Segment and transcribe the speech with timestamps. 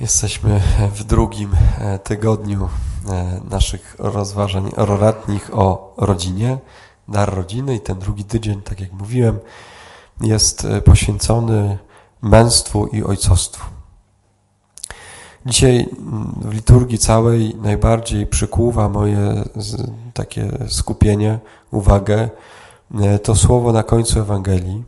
[0.00, 0.60] Jesteśmy
[0.94, 2.68] w drugim e, tygodniu
[3.08, 6.58] e, naszych rozważań roratnich o rodzinie,
[7.08, 9.38] dar rodziny i ten drugi tydzień, tak jak mówiłem,
[10.20, 11.78] jest e, poświęcony
[12.22, 13.64] męstwu i ojcostwu.
[15.46, 19.44] Dzisiaj mm, w liturgii całej najbardziej przykuwa moje
[20.14, 21.38] takie skupienie,
[21.70, 22.28] uwagę
[23.22, 24.84] to słowo na końcu Ewangelii,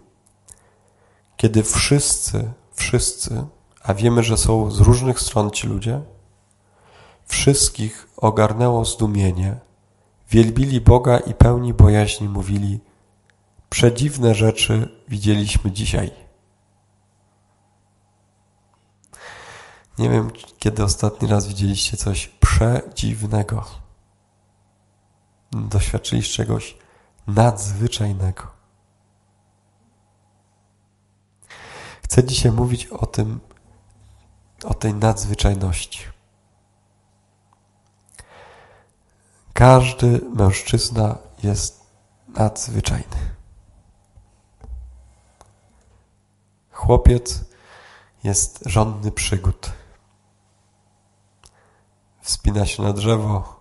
[1.37, 3.45] kiedy wszyscy, wszyscy
[3.87, 6.03] a wiemy, że są z różnych stron ci ludzie,
[7.27, 9.57] wszystkich ogarnęło zdumienie,
[10.31, 12.81] wielbili Boga i pełni bojaźni mówili,
[13.71, 16.11] przedziwne rzeczy widzieliśmy dzisiaj.
[19.99, 23.65] Nie wiem, kiedy ostatni raz widzieliście coś przedziwnego.
[25.53, 26.77] Doświadczyliście czegoś
[27.27, 28.43] nadzwyczajnego.
[32.05, 33.41] Chcę dzisiaj mówić o tym,
[34.67, 36.01] o tej nadzwyczajności.
[39.53, 41.81] Każdy mężczyzna jest
[42.29, 43.17] nadzwyczajny.
[46.73, 47.45] Chłopiec
[48.25, 49.73] jest żądny przygód.
[52.21, 53.61] Wspina się na drzewo,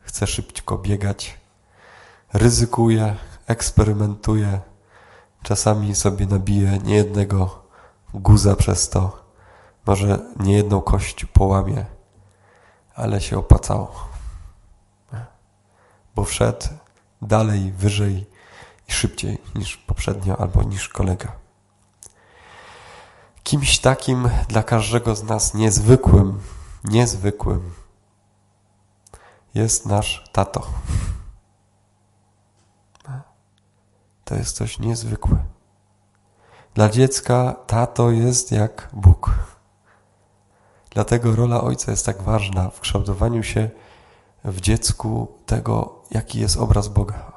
[0.00, 1.38] chce szybko biegać,
[2.32, 4.60] ryzykuje, eksperymentuje,
[5.42, 7.64] czasami sobie nabije niejednego
[8.14, 9.21] guza przez to,
[9.86, 11.86] może nie jedną kość połamie,
[12.94, 14.08] ale się opłacało.
[16.14, 16.66] Bo wszedł
[17.22, 18.26] dalej, wyżej
[18.88, 21.32] i szybciej niż poprzednio albo niż kolega.
[23.42, 26.40] Kimś takim dla każdego z nas niezwykłym,
[26.84, 27.74] niezwykłym
[29.54, 30.66] jest nasz tato.
[34.24, 35.36] To jest coś niezwykłe.
[36.74, 39.30] Dla dziecka tato jest jak Bóg.
[40.94, 43.70] Dlatego rola ojca jest tak ważna w kształtowaniu się
[44.44, 47.32] w dziecku tego, jaki jest obraz Boga,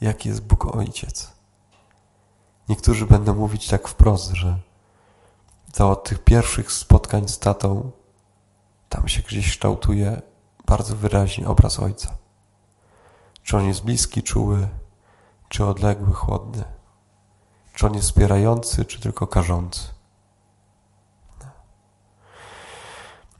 [0.00, 1.32] jaki jest Bóg Ojciec.
[2.68, 4.58] Niektórzy będą mówić tak wprost, że
[5.72, 7.90] to od tych pierwszych spotkań z tatą
[8.88, 10.22] tam się gdzieś kształtuje
[10.66, 12.14] bardzo wyraźnie obraz Ojca.
[13.42, 14.68] Czy on jest bliski, czuły,
[15.48, 16.64] czy odległy, chłodny.
[17.74, 19.99] Czy on jest wspierający, czy tylko karzący.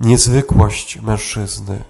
[0.00, 1.84] Niezwykłość mężczyzny.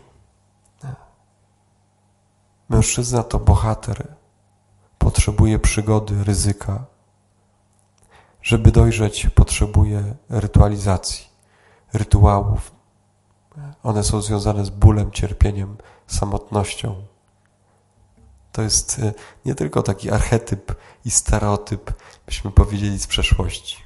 [2.68, 4.14] Mężczyzna to bohater,
[4.98, 6.84] potrzebuje przygody, ryzyka.
[8.42, 11.26] Żeby dojrzeć, potrzebuje rytualizacji,
[11.92, 12.72] rytuałów.
[13.82, 15.76] One są związane z bólem, cierpieniem,
[16.06, 16.94] samotnością.
[18.52, 19.12] To jest e,
[19.44, 21.94] nie tylko taki archetyp i stereotyp,
[22.26, 23.76] byśmy powiedzieli, z przeszłości,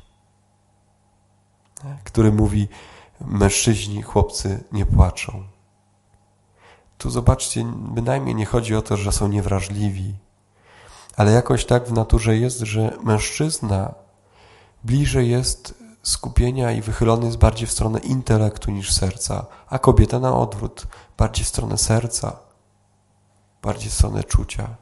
[2.04, 2.68] który mówi,
[3.20, 5.44] mężczyźni, chłopcy nie płaczą.
[6.98, 10.14] Tu zobaczcie, bynajmniej nie chodzi o to, że są niewrażliwi,
[11.16, 13.94] ale jakoś tak w naturze jest, że mężczyzna
[14.84, 20.36] bliżej jest skupienia i wychylony jest bardziej w stronę intelektu niż serca, a kobieta na
[20.36, 20.86] odwrót,
[21.18, 22.36] bardziej w stronę serca,
[23.62, 24.76] bardziej w stronę czucia.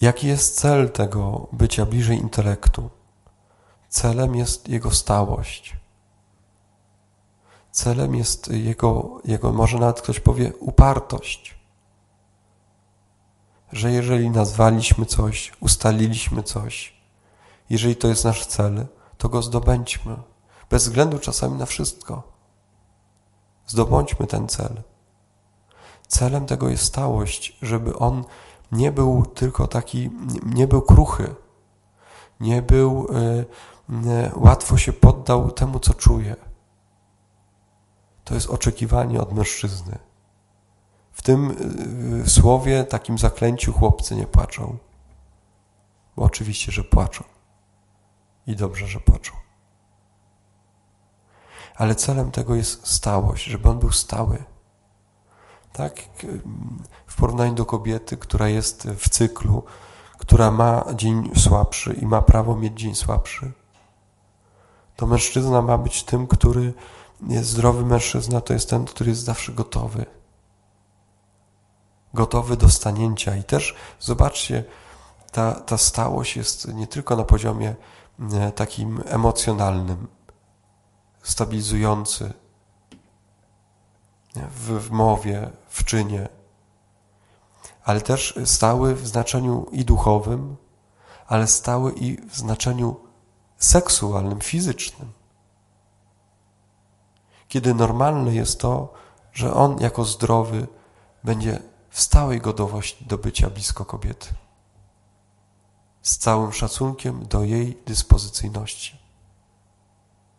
[0.00, 2.90] Jaki jest cel tego bycia bliżej intelektu?
[3.94, 5.76] Celem jest Jego stałość.
[7.70, 11.54] Celem jest Jego, jego, może nawet ktoś powie, upartość.
[13.72, 16.96] Że jeżeli nazwaliśmy coś, ustaliliśmy coś,
[17.70, 18.86] jeżeli to jest nasz cel,
[19.18, 20.16] to go zdobędźmy.
[20.70, 22.22] Bez względu czasami na wszystko.
[23.66, 24.82] Zdobądźmy ten cel.
[26.08, 28.24] Celem tego jest stałość, żeby on
[28.72, 30.10] nie był tylko taki,
[30.44, 31.34] nie był kruchy,
[32.40, 36.36] nie był y, łatwo się poddał temu, co czuje.
[38.24, 39.98] To jest oczekiwanie od mężczyzny.
[41.12, 41.50] W tym
[42.24, 44.78] y, słowie, takim zaklęciu chłopcy nie płaczą.
[46.16, 47.24] Bo oczywiście, że płaczą.
[48.46, 49.32] I dobrze, że płaczą.
[51.74, 54.44] Ale celem tego jest stałość, żeby on był stały.
[55.72, 56.02] Tak?
[57.06, 59.62] W porównaniu do kobiety, która jest w cyklu,
[60.26, 63.52] która ma dzień słabszy i ma prawo mieć dzień słabszy
[64.96, 66.74] to mężczyzna ma być tym, który
[67.28, 70.06] jest zdrowy mężczyzna, to jest ten, który jest zawsze gotowy.
[72.14, 73.36] Gotowy do stanięcia.
[73.36, 74.64] I też zobaczcie,
[75.32, 77.74] ta, ta stałość jest nie tylko na poziomie
[78.32, 80.08] e, takim emocjonalnym,
[81.22, 82.32] stabilizujący
[84.34, 86.28] w, w mowie, w czynie,
[87.84, 90.56] ale też stały w znaczeniu i duchowym,
[91.26, 92.96] ale stały i w znaczeniu
[93.58, 95.12] seksualnym, fizycznym.
[97.48, 98.92] Kiedy normalne jest to,
[99.32, 100.66] że on jako zdrowy
[101.24, 104.34] będzie w stałej gotowości do bycia blisko kobiety.
[106.02, 108.98] Z całym szacunkiem do jej dyspozycyjności,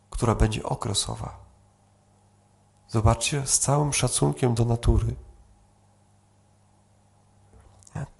[0.09, 1.45] która będzie okresowa.
[2.87, 5.15] Zobaczcie, z całym szacunkiem do natury.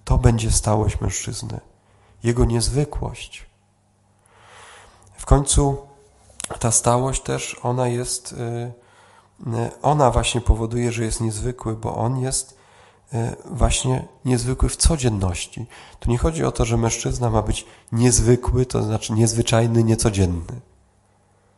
[0.04, 1.60] To będzie stałość mężczyzny,
[2.22, 3.46] jego niezwykłość.
[5.16, 5.76] W końcu
[6.58, 8.36] ta stałość też, ona jest, y,
[9.46, 12.58] y, ona właśnie powoduje, że jest niezwykły, bo on jest
[13.14, 15.66] y, właśnie niezwykły w codzienności.
[16.00, 20.60] Tu nie chodzi o to, że mężczyzna ma być niezwykły, to znaczy niezwyczajny, niecodzienny.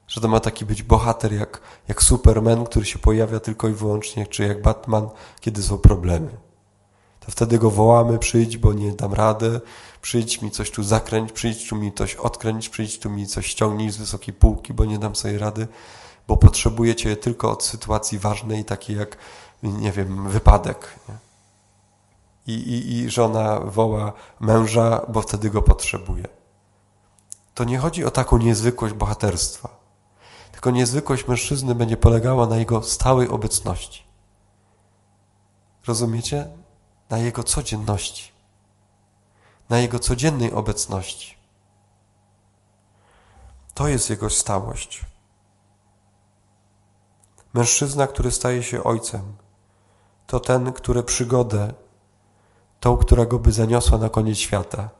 [0.07, 4.27] Że to ma taki być bohater jak, jak Superman, który się pojawia tylko i wyłącznie,
[4.27, 5.09] czy jak Batman,
[5.41, 6.48] kiedy są problemy.
[7.29, 9.61] To wtedy go wołamy, przyjdź, bo nie dam rady,
[10.03, 13.91] przyjdź mi coś tu zakręć, przyjdź tu mi coś odkręć, przyjdź tu mi coś ściągnij
[13.91, 15.69] z wysokiej półki, bo nie dam sobie rady,
[16.29, 19.17] bo potrzebuję Cię tylko od sytuacji ważnej, takiej jak,
[19.63, 20.99] nie wiem, wypadek.
[21.09, 21.15] Nie?
[22.55, 26.29] I, i, I żona woła męża, bo wtedy go potrzebuje.
[27.55, 29.69] To nie chodzi o taką niezwykłość bohaterstwa,
[30.53, 34.03] tylko niezwykłość mężczyzny będzie polegała na jego stałej obecności.
[35.87, 36.68] Rozumiecie?
[37.11, 38.39] Na jego codzienności
[39.69, 41.37] na Jego codziennej obecności.
[43.75, 45.05] To jest Jego stałość.
[47.55, 49.37] Mężczyzna, który staje się ojcem,
[50.27, 51.73] to ten, który przygodę,
[52.81, 54.91] tą, która go by zaniosła na koniec świata,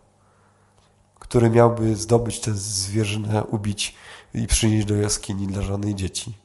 [1.19, 3.95] który miałby zdobyć tę zwierzynę, ubić
[4.35, 6.39] i przynieść do jaskini dla żadnej dzieci.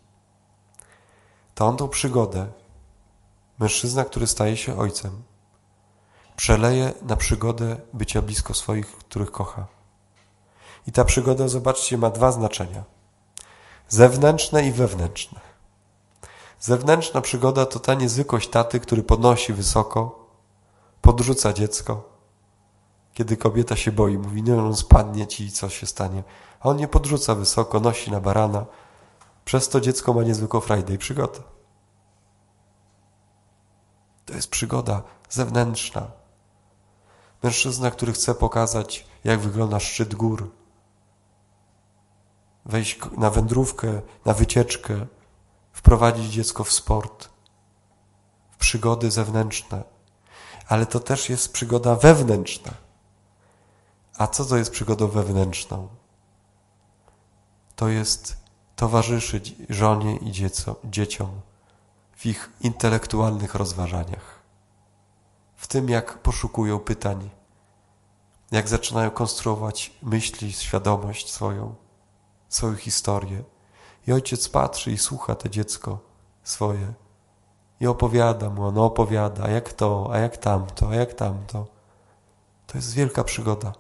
[1.55, 2.47] To on tą przygodę,
[3.59, 5.23] mężczyzna, który staje się ojcem,
[6.35, 9.65] przeleje na przygodę bycia blisko swoich, których kocha.
[10.87, 12.83] I ta przygoda, zobaczcie, ma dwa znaczenia:
[13.89, 15.39] zewnętrzne i wewnętrzne.
[16.59, 20.29] Zewnętrzna przygoda to ta niezwykłość taty, który podnosi wysoko,
[21.01, 22.09] podrzuca dziecko.
[23.13, 26.23] Kiedy kobieta się boi, mówi, no on spadnie ci i co się stanie.
[26.59, 28.65] A on nie podrzuca wysoko, nosi na barana.
[29.45, 31.39] Przez to dziecko ma niezwykłą frajdę i przygodę.
[34.25, 36.11] To jest przygoda zewnętrzna,
[37.43, 40.51] Mężczyzna, który chce pokazać, jak wygląda szczyt gór.
[42.65, 45.05] Wejść na wędrówkę, na wycieczkę,
[45.71, 47.29] wprowadzić dziecko w sport,
[48.51, 49.83] w przygody zewnętrzne.
[50.67, 52.71] Ale to też jest przygoda wewnętrzna.
[54.17, 55.87] A co to jest przygodą wewnętrzną?
[57.75, 58.37] To jest
[58.75, 61.41] towarzyszyć żonie i dzieco, dzieciom
[62.15, 64.42] w ich intelektualnych rozważaniach
[65.63, 67.29] w tym, jak poszukują pytań,
[68.51, 71.75] jak zaczynają konstruować myśli, świadomość swoją,
[72.49, 73.43] swoją historię.
[74.07, 75.99] I ojciec patrzy i słucha to dziecko
[76.43, 76.93] swoje
[77.79, 81.67] i opowiada mu, ono opowiada, a jak to, a jak tamto, a jak tamto.
[82.67, 83.73] To jest wielka przygoda.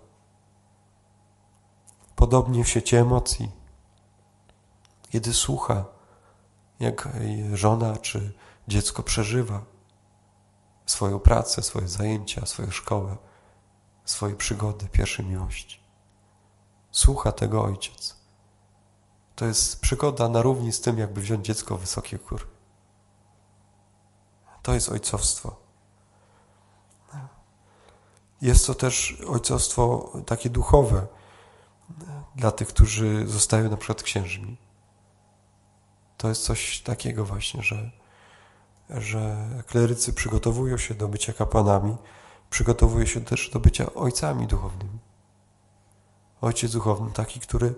[2.15, 3.51] Podobnie w sieci emocji.
[5.09, 5.85] Kiedy słucha,
[6.79, 7.09] jak
[7.53, 8.33] żona czy
[8.67, 9.72] dziecko przeżywa,
[10.85, 13.17] swoją pracę, swoje zajęcia, swoją szkołę,
[14.05, 15.79] swoje przygody pierwszej miłości.
[16.91, 18.15] Słucha tego ojciec.
[19.35, 22.45] To jest przygoda na równi z tym, jakby wziąć dziecko w wysokie góry.
[24.61, 25.55] To jest ojcowstwo.
[28.41, 31.07] Jest to też ojcostwo takie duchowe
[32.35, 34.57] dla tych, którzy zostają na przykład księżmi.
[36.17, 37.91] To jest coś takiego właśnie, że
[38.89, 41.97] że klerycy przygotowują się do bycia kapłanami,
[42.49, 44.99] przygotowują się też do bycia ojcami duchownymi.
[46.41, 47.75] Ojciec duchowny taki, który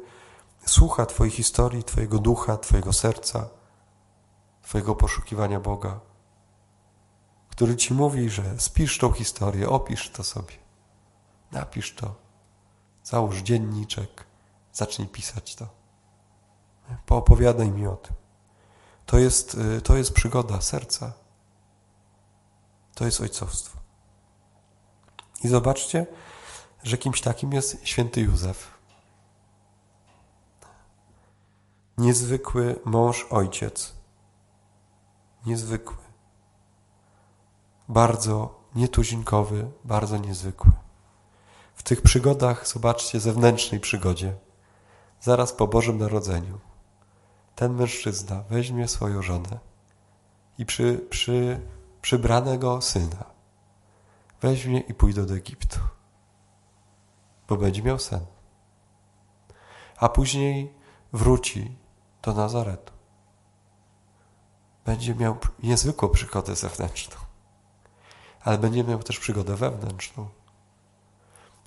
[0.65, 3.50] słucha Twojej historii, Twojego ducha, Twojego serca,
[4.62, 6.00] Twojego poszukiwania Boga,
[7.50, 10.53] który Ci mówi, że spisz tą historię, opisz to sobie,
[11.51, 12.15] napisz to,
[13.03, 14.25] załóż dzienniczek,
[14.74, 15.67] zacznij pisać to.
[17.05, 18.25] Poopowiadaj mi o tym.
[19.05, 21.13] To jest, y, to jest przygoda serca.
[22.95, 23.79] To jest ojcowstwo.
[25.43, 26.05] I zobaczcie,
[26.83, 28.71] że kimś takim jest święty Józef.
[31.97, 33.93] Niezwykły mąż, ojciec.
[35.45, 35.97] Niezwykły.
[37.89, 40.71] Bardzo nietuzinkowy, bardzo niezwykły.
[41.75, 44.35] W tych przygodach, zobaczcie, zewnętrznej przygodzie,
[45.21, 46.59] zaraz po Bożym Narodzeniu,
[47.55, 49.59] ten mężczyzna weźmie swoją żonę
[50.57, 51.62] i przy, przy
[52.01, 53.35] przybranego syna
[54.41, 55.79] weźmie i pójdzie do Egiptu,
[57.47, 58.25] bo będzie miał sen.
[59.97, 60.74] a później
[61.13, 61.77] wróci
[62.21, 62.93] do Nazaretu.
[64.85, 67.17] Będzie miał niezwykłą przygodę zewnętrzną,
[68.41, 70.29] ale będzie miał też przygodę wewnętrzną.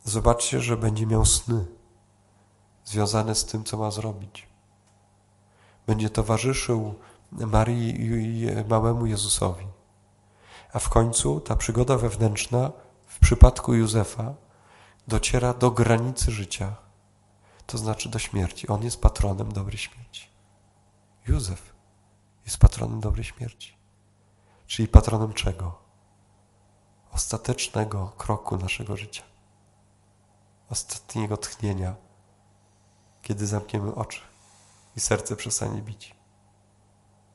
[0.04, 1.66] Zobaczcie, że będzie miał sny
[2.84, 4.47] związane z tym, co ma zrobić.
[5.88, 6.94] Będzie towarzyszył
[7.32, 9.66] Marii i małemu Jezusowi.
[10.72, 12.70] A w końcu ta przygoda wewnętrzna
[13.06, 14.34] w przypadku Józefa
[15.06, 16.76] dociera do granicy życia,
[17.66, 18.68] to znaczy do śmierci.
[18.68, 20.28] On jest patronem dobrej śmierci.
[21.28, 21.72] Józef
[22.44, 23.76] jest patronem dobrej śmierci.
[24.66, 25.78] Czyli patronem czego?
[27.12, 29.22] Ostatecznego kroku naszego życia.
[30.70, 31.94] Ostatniego tchnienia,
[33.22, 34.20] kiedy zamkniemy oczy
[34.98, 36.14] i serce przestanie bić.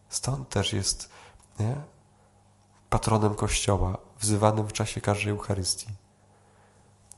[0.09, 1.09] Stąd też jest
[1.59, 1.75] nie?
[2.89, 5.87] patronem Kościoła, wzywanym w czasie każdej Eucharystii.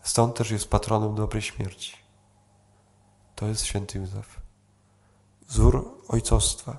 [0.04, 1.98] Stąd też jest patronem dobrej śmierci.
[3.36, 4.42] To jest święty Józef.
[5.48, 6.78] Wzór ojcostwa,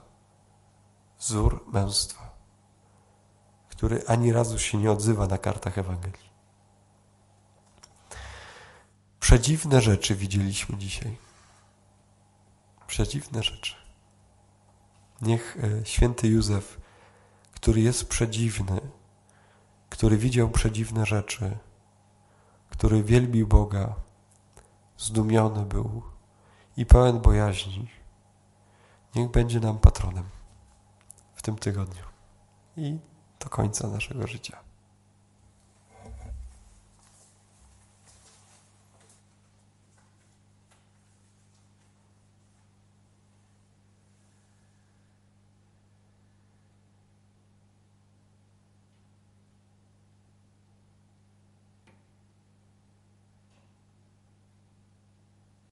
[1.18, 2.30] wzór męstwa,
[3.68, 6.30] który ani razu się nie odzywa na kartach Ewangelii.
[9.20, 11.25] Przedziwne rzeczy widzieliśmy dzisiaj.
[12.86, 13.74] Przedziwne rzeczy.
[15.22, 16.80] Niech e, święty Józef,
[17.54, 18.80] który jest przedziwny,
[19.90, 21.58] który widział przedziwne rzeczy,
[22.70, 23.94] który wielbił Boga,
[24.98, 26.02] zdumiony był
[26.76, 27.88] i pełen bojaźni,
[29.14, 30.24] niech będzie nam patronem
[31.34, 32.04] w tym tygodniu
[32.76, 32.98] i
[33.40, 34.58] do końca naszego życia.